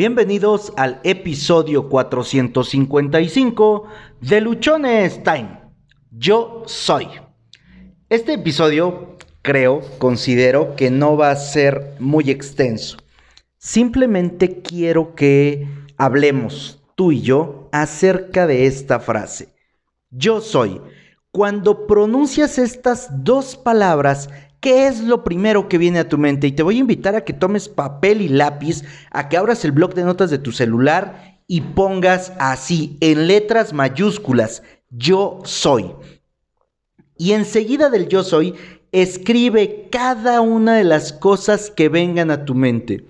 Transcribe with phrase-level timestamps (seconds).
[0.00, 3.84] Bienvenidos al episodio 455
[4.22, 5.60] de Luchones Time.
[6.10, 7.06] Yo soy.
[8.08, 12.96] Este episodio creo, considero que no va a ser muy extenso.
[13.58, 15.68] Simplemente quiero que
[15.98, 19.50] hablemos tú y yo acerca de esta frase.
[20.08, 20.80] Yo soy.
[21.30, 24.30] Cuando pronuncias estas dos palabras,
[24.60, 26.46] ¿Qué es lo primero que viene a tu mente?
[26.46, 29.72] Y te voy a invitar a que tomes papel y lápiz, a que abras el
[29.72, 35.92] blog de notas de tu celular y pongas así, en letras mayúsculas, yo soy.
[37.16, 38.54] Y enseguida del yo soy,
[38.92, 43.06] escribe cada una de las cosas que vengan a tu mente.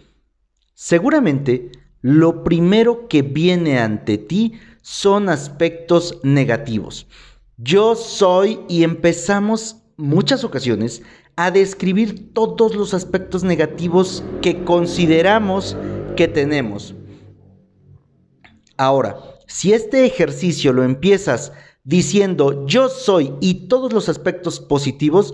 [0.74, 7.06] Seguramente, lo primero que viene ante ti son aspectos negativos.
[7.58, 11.02] Yo soy y empezamos muchas ocasiones
[11.44, 15.74] a describir todos los aspectos negativos que consideramos
[16.14, 16.94] que tenemos.
[18.76, 25.32] Ahora, si este ejercicio lo empiezas diciendo yo soy y todos los aspectos positivos,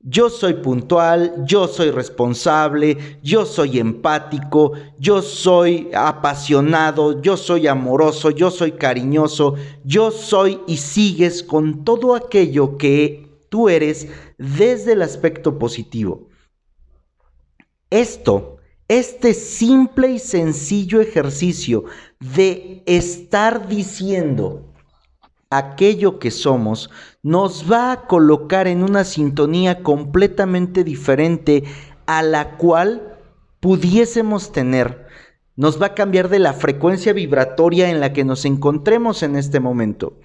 [0.00, 8.30] yo soy puntual, yo soy responsable, yo soy empático, yo soy apasionado, yo soy amoroso,
[8.30, 14.08] yo soy cariñoso, yo soy y sigues con todo aquello que tú eres
[14.38, 16.28] desde el aspecto positivo.
[17.90, 18.56] Esto,
[18.88, 21.84] este simple y sencillo ejercicio
[22.18, 24.72] de estar diciendo
[25.50, 26.88] aquello que somos,
[27.22, 31.64] nos va a colocar en una sintonía completamente diferente
[32.06, 33.18] a la cual
[33.60, 35.06] pudiésemos tener.
[35.56, 39.60] Nos va a cambiar de la frecuencia vibratoria en la que nos encontremos en este
[39.60, 40.16] momento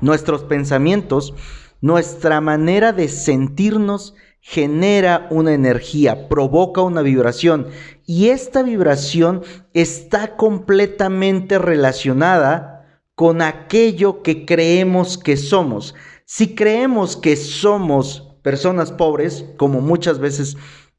[0.00, 1.34] nuestros pensamientos,
[1.80, 7.68] nuestra manera de sentirnos genera una energía, provoca una vibración
[8.06, 9.42] y esta vibración
[9.74, 15.94] está completamente relacionada con aquello que creemos que somos.
[16.24, 20.56] Si creemos que somos personas pobres, como muchas veces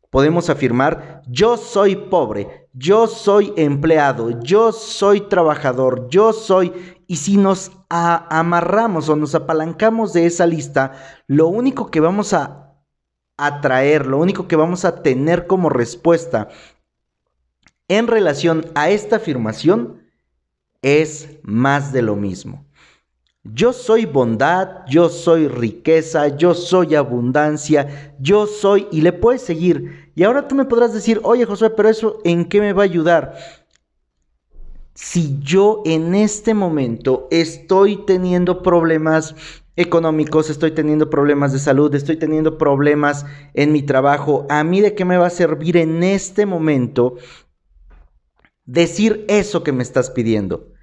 [0.10, 6.74] podemos afirmar, yo soy pobre, yo soy empleado, yo soy trabajador, yo soy...
[7.10, 10.92] Y si nos amarramos o nos apalancamos de esa lista,
[11.26, 12.76] lo único que vamos a
[13.36, 16.50] atraer, lo único que vamos a tener como respuesta
[17.88, 20.04] en relación a esta afirmación
[20.84, 22.68] es más de lo mismo.
[23.44, 30.12] Yo soy bondad, yo soy riqueza, yo soy abundancia, yo soy, y le puedes seguir.
[30.14, 32.86] Y ahora tú me podrás decir, oye Josué, pero eso en qué me va a
[32.86, 33.36] ayudar?
[35.02, 39.34] Si yo en este momento estoy teniendo problemas
[39.78, 44.96] económicos, estoy teniendo problemas de salud, estoy teniendo problemas en mi trabajo, ¿a mí de
[44.96, 47.16] qué me va a servir en este momento
[48.66, 50.74] decir eso que me estás pidiendo?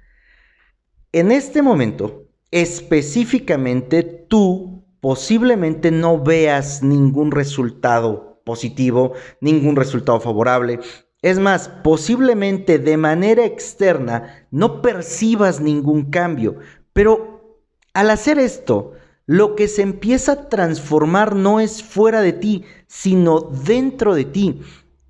[1.11, 10.79] En este momento, específicamente tú posiblemente no veas ningún resultado positivo, ningún resultado favorable.
[11.21, 16.57] Es más, posiblemente de manera externa no percibas ningún cambio,
[16.93, 17.59] pero
[17.93, 18.93] al hacer esto,
[19.25, 24.61] lo que se empieza a transformar no es fuera de ti, sino dentro de ti.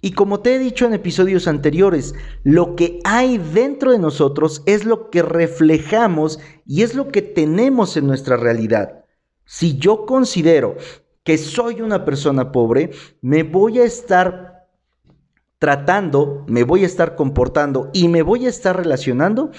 [0.01, 4.85] Y como te he dicho en episodios anteriores, lo que hay dentro de nosotros es
[4.85, 9.03] lo que reflejamos y es lo que tenemos en nuestra realidad.
[9.44, 10.78] Si yo considero
[11.24, 12.91] que soy una persona pobre,
[13.22, 14.56] me voy a estar
[15.59, 19.51] tratando, me voy a estar comportando y me voy a estar relacionando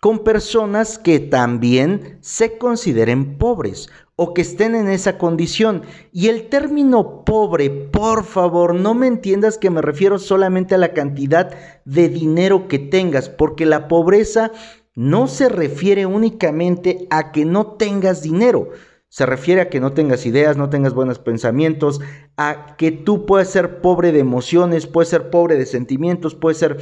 [0.00, 5.82] con personas que también se consideren pobres o que estén en esa condición.
[6.12, 10.92] Y el término pobre, por favor, no me entiendas que me refiero solamente a la
[10.92, 14.52] cantidad de dinero que tengas, porque la pobreza
[14.94, 18.70] no se refiere únicamente a que no tengas dinero.
[19.16, 22.02] Se refiere a que no tengas ideas, no tengas buenos pensamientos,
[22.36, 26.76] a que tú puedes ser pobre de emociones, puedes ser pobre de sentimientos, puedes ser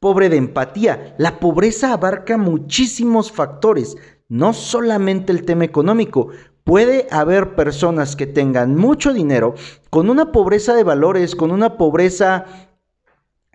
[0.00, 1.14] pobre de empatía.
[1.18, 3.98] La pobreza abarca muchísimos factores,
[4.30, 6.28] no solamente el tema económico.
[6.64, 9.54] Puede haber personas que tengan mucho dinero
[9.90, 12.46] con una pobreza de valores, con una pobreza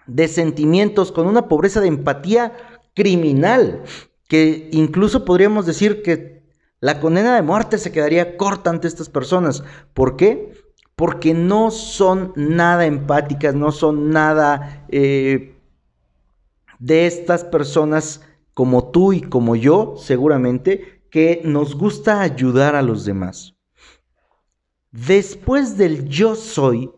[0.06, 2.54] de sentimientos, con una pobreza de empatía
[2.94, 3.82] criminal,
[4.28, 6.39] que incluso podríamos decir que
[6.80, 9.64] la condena de muerte se quedaría corta ante estas personas.
[9.94, 10.54] ¿Por qué?
[10.96, 15.56] Porque no son nada empáticas, no son nada eh,
[16.80, 18.22] de estas personas
[18.54, 23.56] como tú y como yo, seguramente, que nos gusta ayudar a los demás.
[24.92, 26.92] Después del yo soy,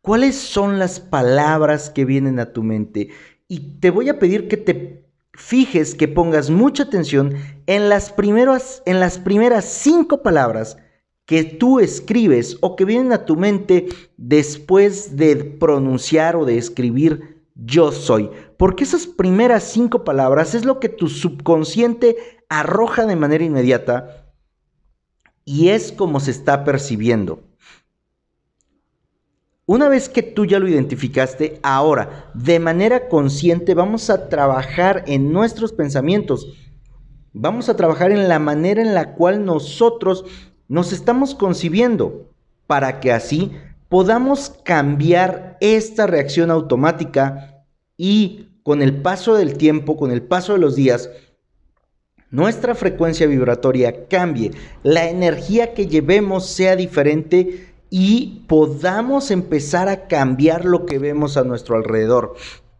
[0.00, 3.10] ¿cuáles son las palabras que vienen a tu mente?
[3.48, 5.07] y te voy a pedir que te
[5.38, 7.34] fijes, que pongas mucha atención
[7.66, 10.76] en las, primeras, en las primeras cinco palabras
[11.26, 13.86] que tú escribes o que vienen a tu mente
[14.16, 18.30] después de pronunciar o de escribir yo soy.
[18.56, 22.16] Porque esas primeras cinco palabras es lo que tu subconsciente
[22.48, 24.32] arroja de manera inmediata
[25.44, 27.47] y es como se está percibiendo.
[29.68, 35.30] Una vez que tú ya lo identificaste, ahora, de manera consciente, vamos a trabajar en
[35.30, 36.56] nuestros pensamientos.
[37.34, 40.24] Vamos a trabajar en la manera en la cual nosotros
[40.68, 42.30] nos estamos concibiendo
[42.66, 43.52] para que así
[43.90, 47.62] podamos cambiar esta reacción automática
[47.94, 51.10] y con el paso del tiempo, con el paso de los días,
[52.30, 54.50] nuestra frecuencia vibratoria cambie,
[54.82, 61.44] la energía que llevemos sea diferente y podamos empezar a cambiar lo que vemos a
[61.44, 62.34] nuestro alrededor.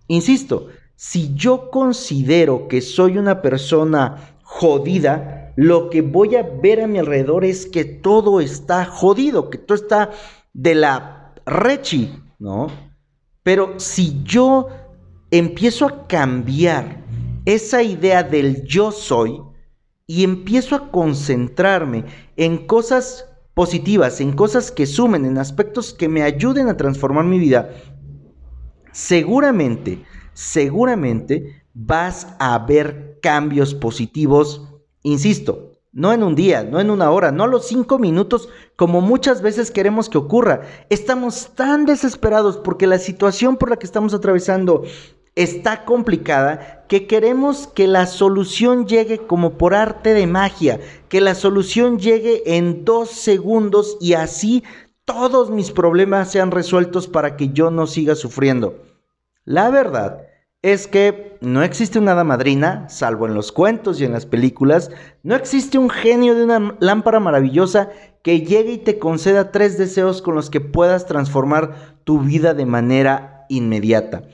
[0.06, 6.86] Insisto, si yo considero que soy una persona jodida, lo que voy a ver a
[6.86, 10.10] mi alrededor es que todo está jodido, que todo está
[10.52, 12.68] de la rechi, ¿no?
[13.42, 14.68] Pero si yo
[15.30, 17.04] empiezo a cambiar
[17.44, 19.40] esa idea del yo soy
[20.06, 22.04] y empiezo a concentrarme
[22.36, 23.26] en cosas
[23.58, 27.70] positivas, en cosas que sumen, en aspectos que me ayuden a transformar mi vida,
[28.92, 34.62] seguramente, seguramente vas a ver cambios positivos,
[35.02, 39.00] insisto, no en un día, no en una hora, no a los cinco minutos, como
[39.00, 40.60] muchas veces queremos que ocurra.
[40.88, 44.84] Estamos tan desesperados porque la situación por la que estamos atravesando
[45.38, 51.36] está complicada que queremos que la solución llegue como por arte de magia, que la
[51.36, 54.64] solución llegue en dos segundos y así
[55.04, 58.82] todos mis problemas sean resueltos para que yo no siga sufriendo.
[59.44, 60.22] La verdad
[60.60, 64.90] es que no existe una hada madrina, salvo en los cuentos y en las películas,
[65.22, 67.90] no existe un genio de una lámpara maravillosa
[68.24, 72.66] que llegue y te conceda tres deseos con los que puedas transformar tu vida de
[72.66, 74.24] manera inmediata.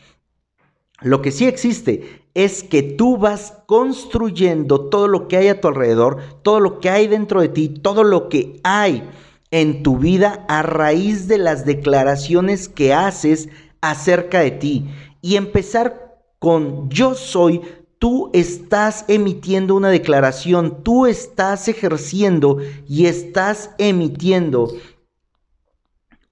[1.04, 5.68] Lo que sí existe es que tú vas construyendo todo lo que hay a tu
[5.68, 9.06] alrededor, todo lo que hay dentro de ti, todo lo que hay
[9.50, 13.50] en tu vida a raíz de las declaraciones que haces
[13.82, 14.88] acerca de ti.
[15.20, 17.60] Y empezar con yo soy,
[17.98, 22.56] tú estás emitiendo una declaración, tú estás ejerciendo
[22.88, 24.72] y estás emitiendo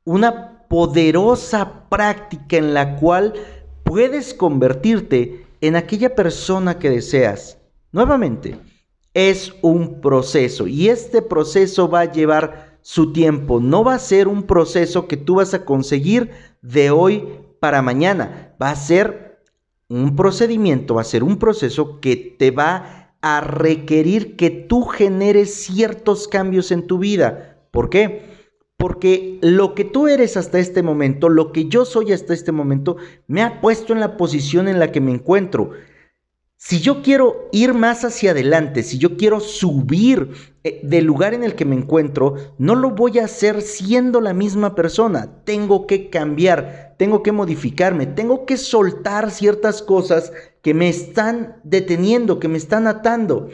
[0.05, 3.35] una poderosa práctica en la cual
[3.84, 7.58] puedes convertirte en aquella persona que deseas.
[7.93, 8.58] Nuevamente,
[9.14, 13.61] es un proceso y este proceso va a llevar su tiempo.
[13.61, 16.31] No va a ser un proceso que tú vas a conseguir
[16.62, 17.25] de hoy
[17.61, 18.55] para mañana.
[18.61, 19.40] Va a ser
[19.88, 25.55] un procedimiento, va a ser un proceso que te va a requerir que tú generes
[25.55, 27.58] ciertos cambios en tu vida.
[27.70, 28.31] ¿Por qué?
[28.82, 32.96] Porque lo que tú eres hasta este momento, lo que yo soy hasta este momento,
[33.29, 35.70] me ha puesto en la posición en la que me encuentro.
[36.56, 40.31] Si yo quiero ir más hacia adelante, si yo quiero subir
[40.64, 44.34] eh, del lugar en el que me encuentro, no lo voy a hacer siendo la
[44.34, 45.31] misma persona.
[45.44, 52.41] Tengo que cambiar, tengo que modificarme, tengo que soltar ciertas cosas que me están deteniendo,
[52.41, 53.48] que me están atando.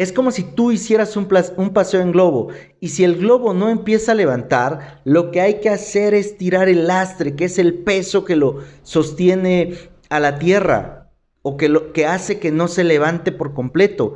[0.00, 2.48] Es como si tú hicieras un, paseo en globo
[2.80, 6.70] y si el globo no empieza a levantar, lo que hay que hacer es tirar
[6.70, 9.74] el lastre, que es el peso que lo sostiene
[10.08, 11.10] a la tierra
[11.42, 14.14] o que, que hace que no se levante por completo.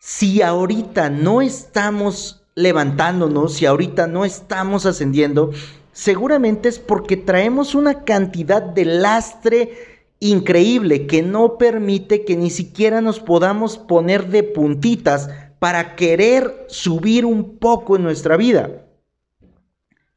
[0.00, 5.52] Si ahorita no estamos levantándonos, si ahorita no estamos ascendiendo,
[5.92, 9.93] seguramente es porque traemos una cantidad de lastre
[10.24, 15.28] increíble que no permite que ni siquiera nos podamos poner de puntitas
[15.58, 18.86] para querer subir un poco en nuestra vida.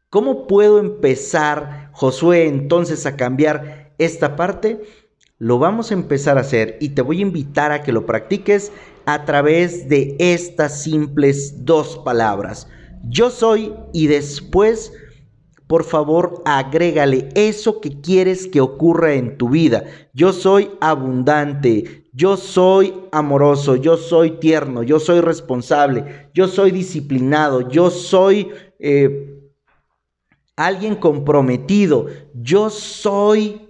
[0.10, 4.82] ¿Cómo puedo empezar, Josué, entonces a cambiar esta parte?
[5.40, 8.72] Lo vamos a empezar a hacer y te voy a invitar a que lo practiques
[9.06, 12.70] a través de estas simples dos palabras.
[13.10, 14.94] Yo soy y después
[15.68, 19.84] por favor agrégale eso que quieres que ocurra en tu vida.
[20.14, 27.70] Yo soy abundante, yo soy amoroso, yo soy tierno, yo soy responsable, yo soy disciplinado,
[27.70, 29.52] yo soy eh,
[30.56, 33.62] alguien comprometido, yo soy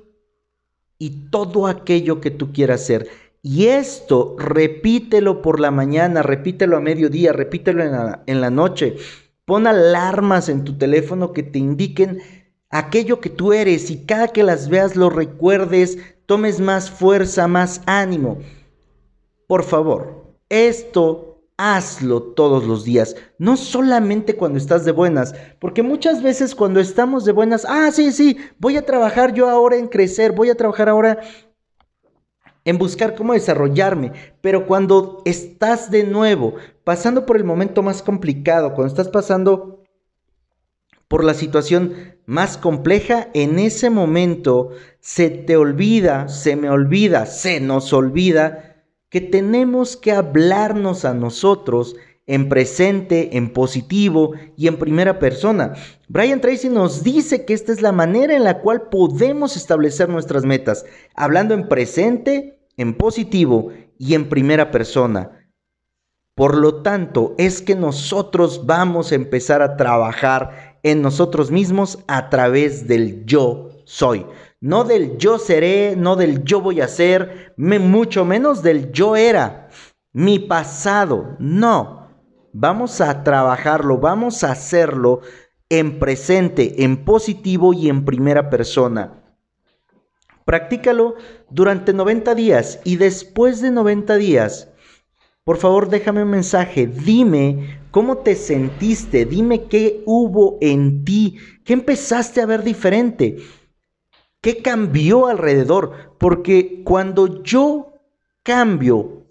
[1.00, 3.10] y todo aquello que tú quieras ser.
[3.42, 8.98] Y esto repítelo por la mañana, repítelo a mediodía, repítelo en la, en la noche.
[9.48, 12.20] Pon alarmas en tu teléfono que te indiquen
[12.70, 17.82] aquello que tú eres y cada que las veas lo recuerdes, tomes más fuerza, más
[17.86, 18.40] ánimo.
[19.48, 26.22] Por favor, esto hazlo todos los días, no solamente cuando estás de buenas, porque muchas
[26.22, 30.34] veces cuando estamos de buenas, ah, sí, sí, voy a trabajar yo ahora en crecer,
[30.34, 31.22] voy a trabajar ahora
[32.68, 38.74] en buscar cómo desarrollarme, pero cuando estás de nuevo pasando por el momento más complicado,
[38.74, 39.86] cuando estás pasando
[41.08, 47.62] por la situación más compleja, en ese momento se te olvida, se me olvida, se
[47.62, 51.96] nos olvida que tenemos que hablarnos a nosotros
[52.26, 55.76] en presente, en positivo y en primera persona.
[56.10, 60.44] Brian Tracy nos dice que esta es la manera en la cual podemos establecer nuestras
[60.44, 65.52] metas, hablando en presente, en positivo y en primera persona.
[66.36, 72.30] Por lo tanto, es que nosotros vamos a empezar a trabajar en nosotros mismos a
[72.30, 74.26] través del yo soy.
[74.62, 79.70] No del yo seré, no del yo voy a ser, mucho menos del yo era,
[80.14, 81.36] mi pasado.
[81.40, 82.08] No,
[82.54, 85.22] vamos a trabajarlo, vamos a hacerlo
[85.70, 89.17] en presente, en positivo y en primera persona.
[90.48, 91.16] Practícalo
[91.50, 94.70] durante 90 días y después de 90 días,
[95.44, 101.74] por favor déjame un mensaje, dime cómo te sentiste, dime qué hubo en ti, qué
[101.74, 103.40] empezaste a ver diferente.
[104.40, 106.16] ¿Qué cambió alrededor?
[106.18, 108.00] Porque cuando yo
[108.42, 109.26] cambio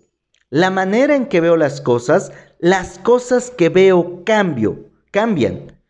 [0.50, 5.80] la manera en que veo las cosas, las cosas que veo cambio, cambian.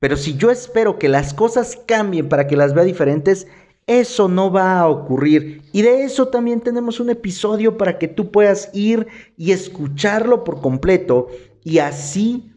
[0.00, 3.46] Pero si yo espero que las cosas cambien para que las vea diferentes,
[3.86, 5.62] eso no va a ocurrir.
[5.72, 10.60] Y de eso también tenemos un episodio para que tú puedas ir y escucharlo por
[10.60, 11.28] completo
[11.64, 12.52] y así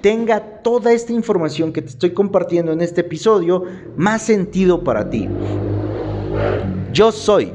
[0.00, 3.64] tenga toda esta información que te estoy compartiendo en este episodio
[3.96, 5.28] más sentido para ti.
[6.92, 7.52] Yo soy.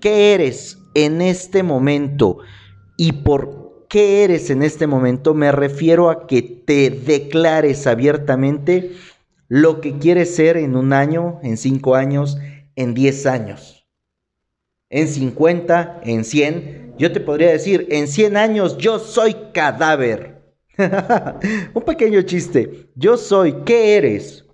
[0.00, 2.38] ¿Qué eres en este momento?
[2.96, 8.92] Y por qué eres en este momento me refiero a que te declares abiertamente
[9.48, 12.38] lo que quieres ser en un año, en cinco años,
[12.74, 13.86] en diez años,
[14.90, 16.94] en cincuenta, en cien.
[16.98, 20.42] Yo te podría decir, en cien años yo soy cadáver.
[21.74, 22.90] Un pequeño chiste.
[22.94, 24.44] Yo soy, ¿qué eres?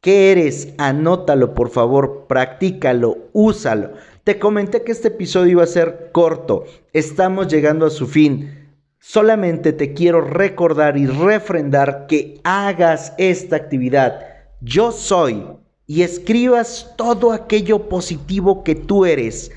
[0.00, 0.72] ¿Qué eres?
[0.78, 3.94] Anótalo, por favor, practícalo, úsalo.
[4.22, 6.64] Te comenté que este episodio iba a ser corto.
[6.92, 8.65] Estamos llegando a su fin.
[8.98, 14.20] Solamente te quiero recordar y refrendar que hagas esta actividad.
[14.60, 15.44] Yo soy
[15.86, 19.50] y escribas todo aquello positivo que tú eres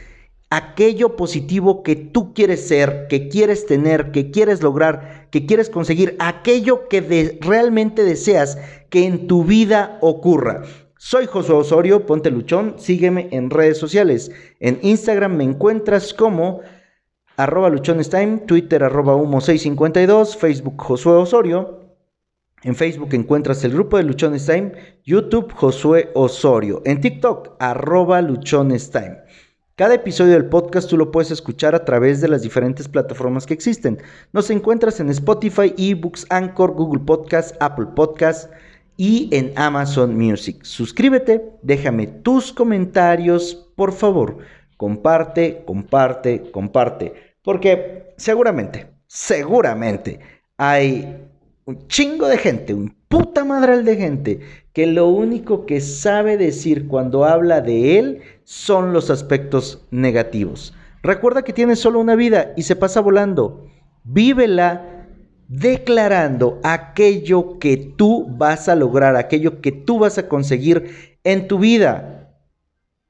[0.50, 6.16] aquello positivo que tú quieres ser, que quieres tener, que quieres lograr, que quieres conseguir,
[6.20, 8.58] aquello que realmente deseas
[8.90, 10.64] que en tu vida ocurra.
[10.98, 14.32] Soy Josué Osorio, ponte luchón, sígueme en redes sociales.
[14.60, 16.62] En Instagram me encuentras como
[17.40, 21.80] arroba luchonestime, Twitter arroba humo652, Facebook Josué Osorio.
[22.64, 24.74] En Facebook encuentras el grupo de Luchones Time,
[25.06, 29.20] YouTube Josué Osorio, en TikTok arroba Luchones Time.
[29.78, 33.54] Cada episodio del podcast tú lo puedes escuchar a través de las diferentes plataformas que
[33.54, 34.00] existen.
[34.34, 38.52] Nos encuentras en Spotify, eBooks, Anchor, Google Podcast, Apple Podcast
[38.98, 40.62] y en Amazon Music.
[40.64, 44.40] Suscríbete, déjame tus comentarios, por favor.
[44.76, 47.29] Comparte, comparte, comparte.
[47.50, 50.20] Porque seguramente, seguramente
[50.56, 51.18] hay
[51.66, 54.40] un chingo de gente, un puta madral de gente
[54.72, 60.76] que lo único que sabe decir cuando habla de él son los aspectos negativos.
[61.02, 63.66] Recuerda que tienes solo una vida y se pasa volando.
[64.04, 65.08] Vívela
[65.48, 71.58] declarando aquello que tú vas a lograr, aquello que tú vas a conseguir en tu
[71.58, 72.19] vida.